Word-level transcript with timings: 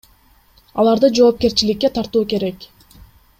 Аларды 0.83 1.11
жоопкерчиликке 1.19 1.93
тартуу 1.99 2.25
керек. 2.33 2.67